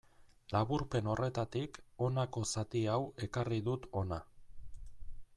[0.53, 4.19] Laburpen horretatik honako zati hau ekarri dut hona.